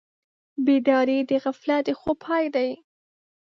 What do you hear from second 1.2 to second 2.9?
د غفلت د خوب پای ده.